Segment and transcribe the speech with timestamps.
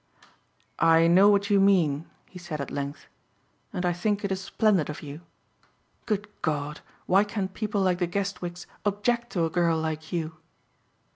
[0.79, 3.05] "I know what you mean," he said at length,
[3.71, 5.21] "and I think it is splendid of you.
[6.07, 6.81] Good God!
[7.05, 10.37] why can people like the Guestwicks object to a girl like you?"